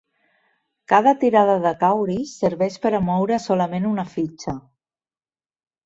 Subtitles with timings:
[0.93, 4.61] Cada tirada de cauris serveix per a moure solament una fitxa.